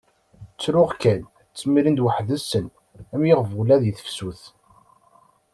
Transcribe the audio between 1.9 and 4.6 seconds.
weḥd-sen am yiɣbula di tefsut.